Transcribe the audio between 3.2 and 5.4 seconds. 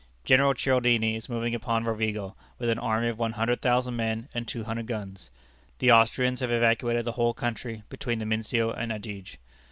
hundred thousand men and two hundred guns.